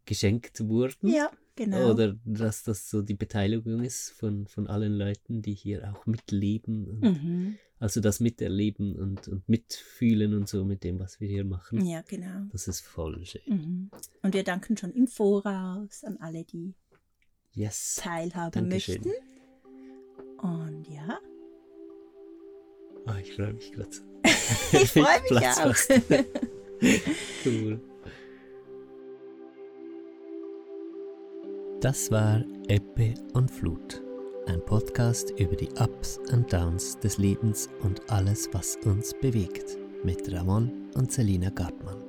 geschenkt 0.05 0.67
wurden. 0.67 1.07
ja, 1.09 1.31
genau. 1.55 1.91
Oder 1.91 2.15
dass 2.25 2.63
das 2.63 2.89
so 2.89 3.01
die 3.01 3.13
Beteiligung 3.13 3.83
ist 3.83 4.11
von, 4.11 4.47
von 4.47 4.67
allen 4.67 4.97
Leuten, 4.97 5.41
die 5.41 5.53
hier 5.53 5.91
auch 5.93 6.05
mitleben. 6.05 6.85
Und 6.87 7.01
mhm. 7.01 7.55
Also 7.79 7.99
das 7.99 8.19
Miterleben 8.21 8.95
und, 8.95 9.27
und 9.27 9.47
Mitfühlen 9.49 10.33
und 10.33 10.47
so 10.47 10.63
mit 10.63 10.83
dem, 10.83 10.97
was 10.99 11.19
wir 11.19 11.27
hier 11.27 11.43
machen. 11.43 11.85
Ja, 11.85 12.01
genau. 12.07 12.45
Das 12.51 12.67
ist 12.69 12.79
voll 12.81 13.23
schön. 13.25 13.41
Mhm. 13.47 13.91
Und 14.23 14.33
wir 14.33 14.43
danken 14.43 14.77
schon 14.77 14.91
im 14.93 15.07
Voraus 15.07 16.03
an 16.03 16.17
alle, 16.19 16.43
die 16.45 16.73
Yes. 17.53 17.95
teilhaben 18.01 18.69
Dankeschön. 18.69 19.01
möchten. 19.01 19.11
Und 20.41 20.87
ja, 20.89 21.19
Ah, 23.07 23.19
ich 23.19 23.33
freue 23.33 23.53
mich 23.53 23.71
gerade 23.71 23.89
ich 24.71 24.91
freue 24.91 25.21
mich 25.29 25.47
auch. 25.47 25.75
cool. 27.45 27.79
Das 31.85 32.09
war 32.09 32.43
Ebbe 32.67 33.13
und 33.33 33.51
Flut. 33.51 34.01
Ein 34.47 34.59
Podcast 34.65 35.29
über 35.37 35.55
die 35.55 35.69
Ups 35.79 36.19
und 36.33 36.51
Downs 36.51 36.97
des 36.97 37.19
Lebens 37.19 37.69
und 37.83 38.01
alles, 38.09 38.49
was 38.53 38.75
uns 38.85 39.13
bewegt. 39.21 39.77
Mit 40.03 40.33
Ramon 40.33 40.89
und 40.95 41.11
Selina 41.11 41.51
Gartmann. 41.51 42.04